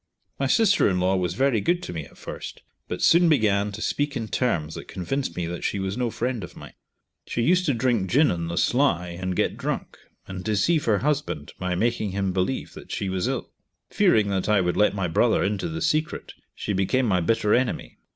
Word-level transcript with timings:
My 0.39 0.47
sister 0.47 0.89
in 0.89 0.99
law 0.99 1.15
was 1.15 1.35
very 1.35 1.61
good 1.61 1.83
to 1.83 1.93
me 1.93 2.05
at 2.05 2.17
first, 2.17 2.63
but 2.87 3.03
soon 3.03 3.29
began 3.29 3.71
to 3.73 3.83
speak 3.83 4.17
in 4.17 4.29
terms 4.29 4.73
that 4.73 4.87
convinced 4.87 5.37
me 5.37 5.45
that 5.45 5.63
she 5.63 5.77
was 5.77 5.95
no 5.95 6.09
friend 6.09 6.43
of 6.43 6.55
mine. 6.57 6.73
She 7.27 7.43
used 7.43 7.67
to 7.67 7.73
drink 7.75 8.09
gin 8.09 8.31
on 8.31 8.47
the 8.47 8.57
sly, 8.57 9.09
and 9.09 9.35
get 9.35 9.57
drunk, 9.57 9.99
and 10.27 10.43
deceive 10.43 10.85
her 10.85 10.97
husband 11.05 11.53
by 11.59 11.75
making 11.75 12.13
him 12.13 12.33
believe 12.33 12.73
that 12.73 12.91
she 12.91 13.09
was 13.09 13.27
ill. 13.27 13.51
Fearing 13.91 14.29
that 14.29 14.49
I 14.49 14.59
would 14.59 14.75
let 14.75 14.95
my 14.95 15.07
brother 15.07 15.43
into 15.43 15.69
the 15.69 15.83
secret, 15.83 16.33
she 16.55 16.73
became 16.73 17.05
my 17.05 17.21
bitter 17.21 17.53
enemy. 17.53 17.99